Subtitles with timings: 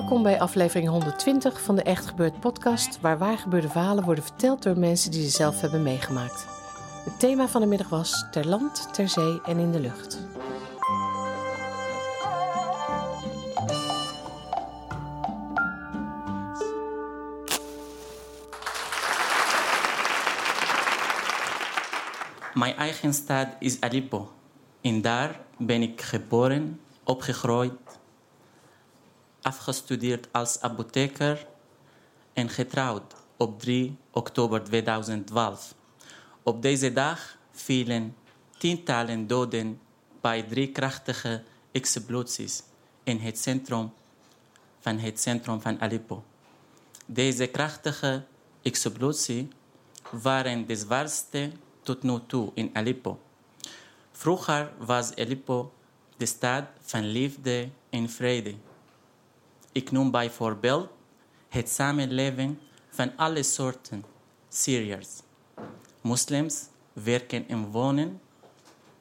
[0.00, 4.78] Welkom bij aflevering 120 van de Echt Gebeurd podcast, waar waargebeurde verhalen worden verteld door
[4.78, 6.46] mensen die ze zelf hebben meegemaakt.
[7.04, 10.20] Het thema van de middag was ter land, ter zee en in de lucht.
[22.54, 24.30] Mijn eigen stad is Aleppo.
[24.80, 27.99] En daar ben ik geboren, opgegroeid,
[29.42, 31.46] afgestudeerd als apotheker
[32.32, 35.74] en getrouwd op 3 oktober 2012.
[36.42, 38.16] Op deze dag vielen
[38.58, 39.80] tientallen doden
[40.20, 42.62] bij drie krachtige explosies
[43.04, 43.92] in het centrum
[44.80, 46.24] van het centrum van Aleppo.
[47.06, 48.24] Deze krachtige
[48.62, 49.48] explosie
[50.10, 51.50] waren de zwaarste
[51.82, 53.20] tot nu toe in Aleppo.
[54.12, 55.72] Vroeger was Aleppo
[56.16, 58.54] de stad van liefde en vrede.
[59.72, 60.88] Ik noem bijvoorbeeld
[61.48, 64.04] het samenleven van alle soorten
[64.48, 65.22] Syriërs.
[66.00, 68.20] Moslims werken en wonen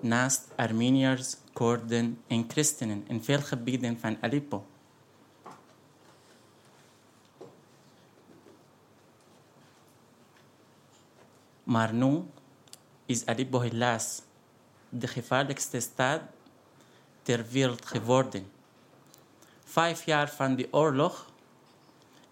[0.00, 4.66] naast Armeniërs, Koerden en Christenen in veel gebieden van Aleppo.
[11.62, 12.22] Maar nu
[13.06, 14.22] is Aleppo helaas
[14.88, 16.20] de gevaarlijkste stad
[17.22, 18.58] ter wereld geworden.
[19.70, 21.26] Vijf jaar van de oorlog,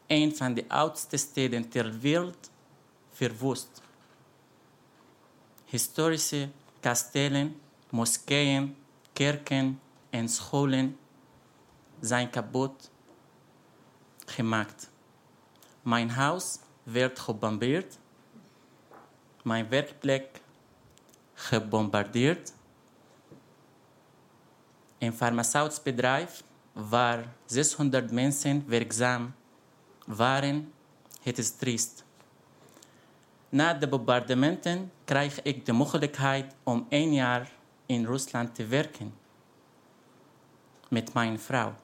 [0.07, 2.51] een van de oudste steden ter wereld,
[3.13, 3.83] verwoest.
[5.65, 6.49] Historische
[6.81, 7.61] kastelen,
[7.91, 8.77] moskeeën,
[9.13, 10.99] kerken en scholen
[12.01, 12.91] zijn kapot
[14.25, 14.91] gemaakt.
[15.83, 17.99] Mijn huis werd gebombardeerd,
[19.43, 20.41] mijn werkplek
[21.35, 22.53] gebombardeerd.
[24.99, 26.47] Een farmaceutisch bedrijf
[26.79, 29.35] waar 600 mensen werkzaam
[30.07, 30.73] waren.
[31.23, 32.05] Het is triest.
[33.49, 37.53] Na de bombardementen krijg ik de mogelijkheid om één jaar
[37.87, 39.15] in Rusland te werken
[40.89, 41.75] met mijn vrouw.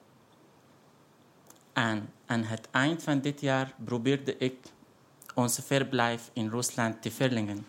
[1.72, 4.56] En aan het eind van dit jaar probeerde ik
[5.34, 7.66] onze verblijf in Rusland te verlengen.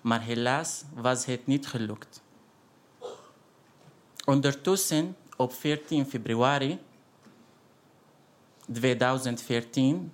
[0.00, 2.22] Maar helaas was het niet gelukt.
[4.24, 6.78] Ondertussen, op 14 februari
[8.72, 10.12] 2014,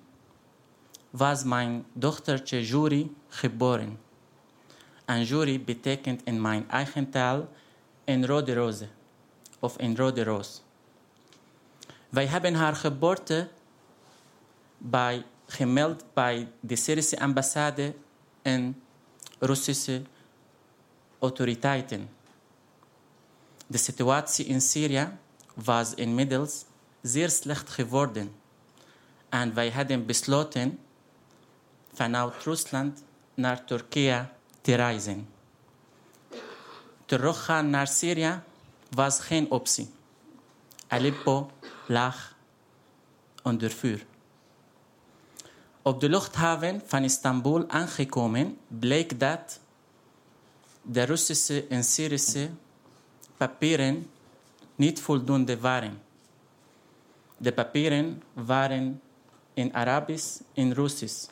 [1.11, 3.99] was mijn dochtertje Juri geboren.
[5.05, 7.49] En Juri betekent in mijn eigen taal
[8.05, 8.89] een rode roze
[9.59, 10.63] of een rode roos.
[12.09, 13.49] Wij hebben haar geboorte
[14.79, 17.95] bij, gemeld bij de Syrische ambassade
[18.43, 18.83] en
[19.39, 20.03] Russische
[21.19, 22.09] autoriteiten.
[23.73, 25.09] De situatie in Syrië
[25.55, 26.65] was inmiddels
[27.03, 28.35] zeer slecht geworden.
[29.29, 30.79] En wij hadden besloten
[31.93, 33.03] vanuit Rusland
[33.35, 34.29] naar Turkije
[34.61, 35.29] te reizen.
[37.05, 38.43] Teruggaan naar Syrië
[38.91, 39.91] was geen optie.
[40.89, 41.51] Aleppo
[41.87, 42.35] lag
[43.43, 44.07] onder vuur.
[45.83, 49.61] Op de luchthaven van Istanbul aangekomen bleek dat
[50.83, 52.51] de Russische en Syrische
[53.49, 54.11] papieren
[54.75, 56.03] niet voldoende waren.
[57.37, 59.01] De papieren waren
[59.55, 61.29] in Arabisch en Russisch.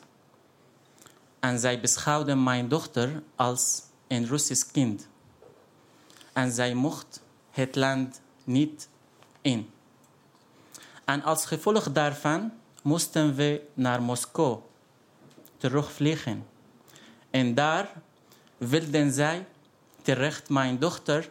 [1.39, 5.07] En zij beschouwden mijn dochter als een Russisch kind.
[6.33, 7.21] En zij mocht
[7.51, 8.89] het land niet
[9.41, 9.69] in.
[11.05, 12.51] En als gevolg daarvan
[12.83, 14.59] moesten we naar Moskou
[15.57, 16.45] terugvliegen.
[17.29, 17.91] En daar
[18.57, 19.45] wilden zij
[20.01, 21.29] terecht mijn dochter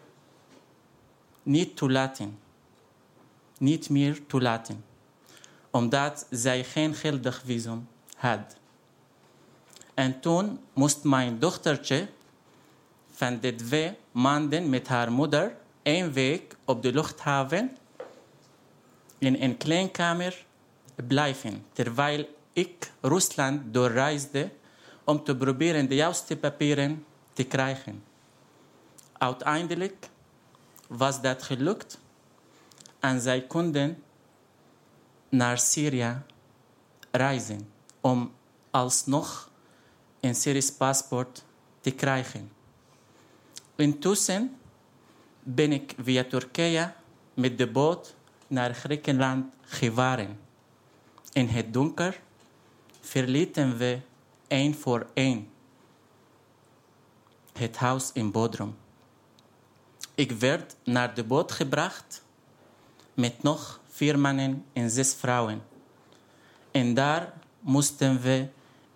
[1.50, 2.38] niet toelaten.
[3.58, 4.84] Niet meer toelaten.
[5.70, 8.56] Omdat zij geen geldig visum had.
[9.94, 12.08] En toen moest mijn dochtertje
[13.10, 17.76] van de twee maanden met haar moeder één week op de luchthaven
[19.18, 20.44] in een kleinkamer
[21.06, 24.50] blijven, terwijl ik Rusland doorreisde
[25.04, 28.02] om te proberen de juiste papieren te krijgen.
[29.12, 30.08] Uiteindelijk
[30.90, 31.98] was dat gelukt
[32.98, 34.02] en zij konden
[35.28, 36.22] naar Syrië
[37.10, 37.70] reizen
[38.00, 38.32] om
[38.70, 39.50] alsnog
[40.20, 41.44] een Syrisch paspoort
[41.80, 42.52] te krijgen.
[43.76, 44.56] Intussen
[45.42, 46.92] ben ik via Turkije
[47.34, 48.14] met de boot
[48.46, 50.40] naar Griekenland gevaren.
[51.32, 52.20] In het donker
[53.00, 54.00] verlieten we
[54.46, 55.50] één voor één
[57.52, 58.76] het huis in Bodrum.
[60.20, 62.22] Ik werd naar de boot gebracht
[63.14, 65.62] met nog vier mannen en zes vrouwen.
[66.70, 68.48] En daar moesten we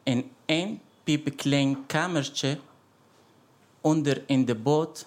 [0.03, 2.59] in één piepklein kamertje
[3.81, 5.07] onder in de boot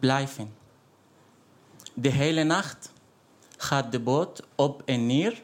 [0.00, 0.54] blijven.
[1.94, 2.92] De hele nacht
[3.56, 5.42] gaat de boot op en neer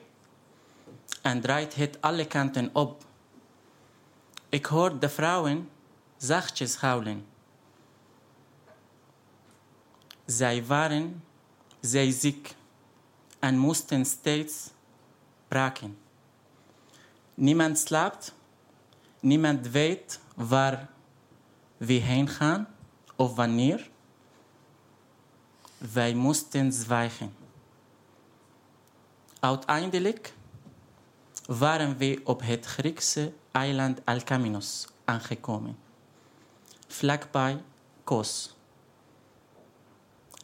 [1.22, 3.04] en draait het alle kanten op.
[4.48, 5.68] Ik hoor de vrouwen
[6.16, 7.31] zachtjes huilen.
[10.36, 11.22] Zij waren
[11.80, 12.54] zij ziek
[13.38, 14.70] en moesten steeds
[15.48, 15.98] braken.
[17.34, 18.34] Niemand slaapt,
[19.20, 20.88] niemand weet waar
[21.76, 22.68] we heen gaan
[23.16, 23.90] of wanneer.
[25.92, 27.34] Wij moesten zwijgen.
[29.40, 30.34] Uiteindelijk
[31.46, 35.78] waren we op het Griekse eiland Alkaminos aangekomen,
[36.86, 37.62] vlakbij
[38.04, 38.54] Kos.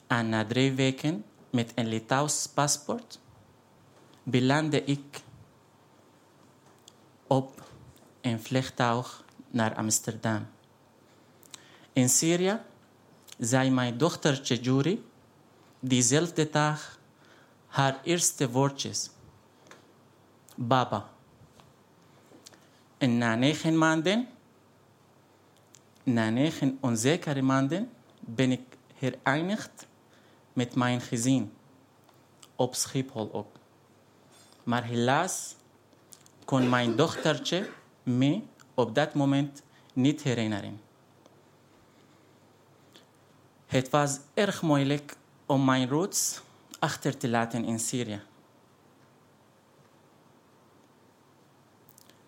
[0.08, 3.18] En na drie weken met een Litouws paspoort
[4.22, 5.22] belandde ik
[7.26, 7.62] op
[8.20, 10.46] een vliegtuig naar Amsterdam.
[11.92, 12.60] In Syrië
[13.38, 15.04] zei mijn dochtertje Juri
[15.80, 16.98] diezelfde dag
[17.66, 19.10] haar eerste woordjes.
[20.54, 21.08] Baba.
[22.98, 24.28] En na negen maanden,
[26.02, 27.90] na negen onzekere maanden,
[28.20, 29.87] ben ik herenigd
[30.58, 31.52] met mijn gezin.
[32.56, 33.56] Op Schiphol ook.
[34.64, 35.54] Maar helaas
[36.44, 37.70] kon mijn dochtertje
[38.02, 38.42] me
[38.74, 39.62] op dat moment
[39.92, 40.80] niet herinneren.
[43.66, 45.16] Het was erg moeilijk
[45.46, 46.40] om mijn roots
[46.78, 48.22] achter te laten in Syrië.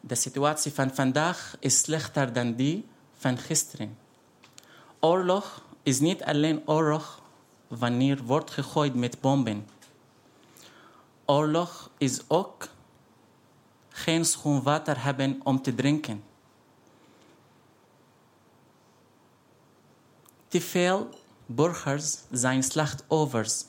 [0.00, 2.86] De situatie van vandaag is slechter dan die
[3.16, 3.98] van gisteren.
[5.00, 7.19] Oorlog is niet alleen oorlog
[7.70, 9.68] wanneer wordt gegooid met bomben.
[11.24, 12.68] Oorlog is ook
[13.88, 16.22] geen schoon water hebben om te drinken.
[20.48, 21.08] Te veel
[21.46, 23.64] burgers zijn slachtoffers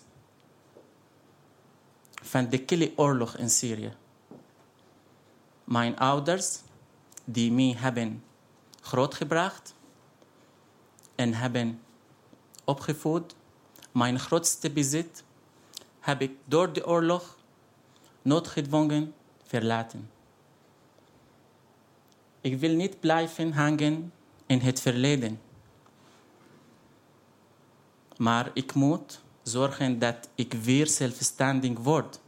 [2.21, 3.93] van de kille oorlog in Syrië.
[5.63, 6.59] Mijn ouders,
[7.25, 8.23] die mij hebben
[8.81, 9.73] grootgebracht
[11.15, 11.81] en hebben
[12.63, 13.35] opgevoed,
[13.91, 15.23] mijn grootste bezit,
[15.99, 17.37] heb ik door de oorlog
[18.21, 20.09] noodgedwongen verlaten.
[22.41, 24.13] Ik wil niet blijven hangen
[24.45, 25.39] in het verleden.
[28.17, 32.19] Maar ik moet zorgen dat ik weer zelfstandig word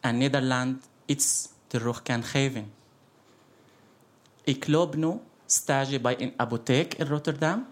[0.00, 2.72] en Nederland iets terug kan geven.
[4.42, 7.66] Ik loop nu stage bij een apotheek in Rotterdam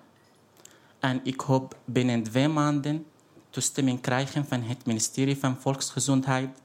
[1.02, 3.06] en ik hoop binnen twee maanden
[3.50, 6.58] toestemming krijgen van het ministerie van Volksgezondheid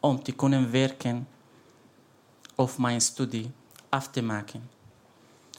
[0.00, 1.28] om te kunnen werken
[2.54, 3.50] of mijn studie
[3.88, 4.70] af te maken.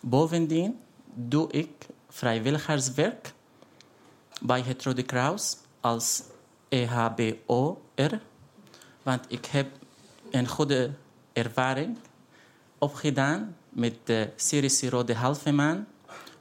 [0.01, 0.79] Bovendien
[1.13, 3.33] doe ik vrijwilligerswerk
[4.41, 6.23] bij het Rode Kruis als
[6.69, 8.21] EHBO'er,
[9.03, 9.67] want ik heb
[10.31, 10.93] een goede
[11.33, 11.97] ervaring
[12.77, 15.83] opgedaan met de Syrische Rode Halve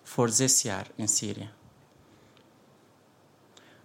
[0.03, 1.56] voor zes jaar in Syrië.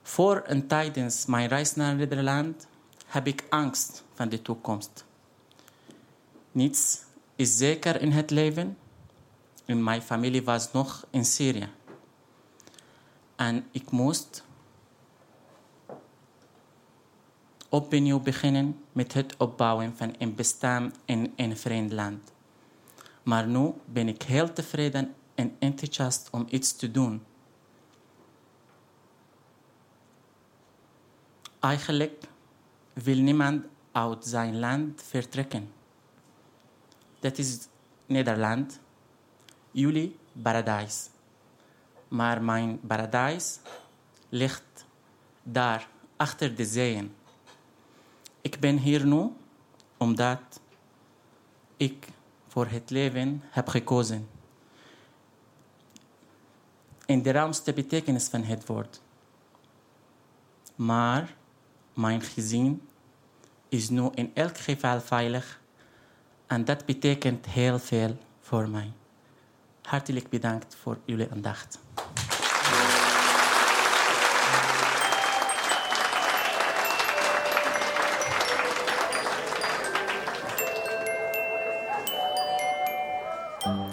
[0.02, 2.68] Voor en tijdens mijn reis naar Nederland
[3.06, 5.06] heb ik angst van de toekomst.
[6.52, 7.04] Niets
[7.36, 8.78] is zeker in het leven.
[9.66, 11.70] En mijn familie was nog in Syrië.
[13.36, 14.44] En ik moest
[17.70, 22.32] opnieuw beginnen met het opbouwen van een bestaan in een vreemd land.
[23.24, 27.24] Maar nu ben ik heel tevreden en enthousiast om iets te doen.
[31.62, 32.24] Eigenlijk
[32.94, 35.72] wil niemand uit zijn land vertrekken.
[37.20, 37.68] Dat is
[38.06, 38.80] Nederland,
[39.72, 41.10] jullie paradijs.
[42.08, 43.60] Maar mijn paradijs
[44.30, 44.86] ligt
[45.44, 45.88] daar
[46.18, 47.16] achter de zeeën.
[48.42, 49.34] Ik ben hier nu
[49.98, 50.60] omdat
[51.78, 52.08] ik
[52.48, 54.30] voor het leven heb gekozen.
[57.06, 59.02] In de ruimste betekenis van het woord.
[60.76, 61.40] Maar
[61.94, 62.82] mijn gezin
[63.70, 65.62] is nu in elk geval veilig
[66.48, 68.92] en dat betekent heel veel voor mij.
[69.82, 71.80] Hartelijk bedankt voor jullie aandacht.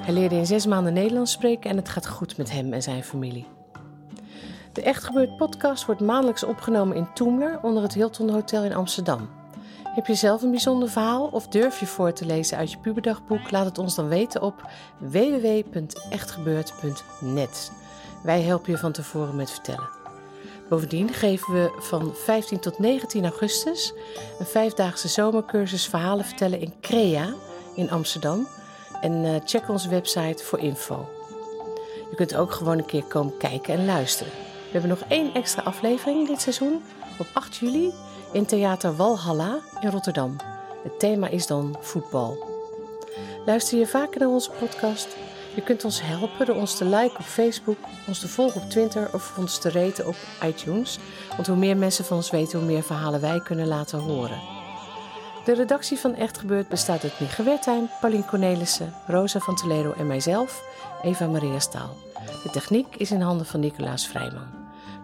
[0.09, 3.05] Hij leerde in zes maanden Nederlands spreken en het gaat goed met hem en zijn
[3.05, 3.58] familie.
[4.79, 9.29] De Echt Gebeurd podcast wordt maandelijks opgenomen in Toemler onder het Hilton Hotel in Amsterdam.
[9.85, 13.51] Heb je zelf een bijzonder verhaal of durf je voor te lezen uit je puberdagboek?
[13.51, 17.73] Laat het ons dan weten op www.echtgebeurd.net.
[18.23, 19.89] Wij helpen je van tevoren met vertellen.
[20.69, 23.93] Bovendien geven we van 15 tot 19 augustus
[24.39, 27.35] een vijfdaagse zomercursus verhalen vertellen in Crea
[27.75, 28.47] in Amsterdam.
[29.01, 31.09] En eh, check onze website voor info.
[32.11, 34.33] Je kunt ook gewoon een keer komen kijken en luisteren.
[34.69, 36.83] We hebben nog één extra aflevering dit seizoen
[37.19, 37.93] op 8 juli
[38.33, 40.37] in Theater Walhalla in Rotterdam.
[40.83, 42.37] Het thema is dan voetbal.
[43.47, 45.17] Luister je vaker naar onze podcast?
[45.55, 49.09] Je kunt ons helpen door ons te liken op Facebook, ons te volgen op Twitter
[49.13, 50.99] of ons te raten op iTunes.
[51.35, 54.41] Want hoe meer mensen van ons weten, hoe meer verhalen wij kunnen laten horen.
[55.45, 60.07] De redactie van Echt Gebeurd bestaat uit Mieke Wertheim, Paulien Cornelissen, Rosa van Toledo en
[60.07, 60.63] mijzelf,
[61.03, 61.97] Eva Maria Staal.
[62.43, 64.58] De techniek is in handen van Nicolaas Vrijman.